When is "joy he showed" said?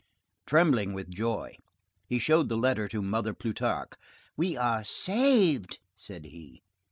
1.13-2.49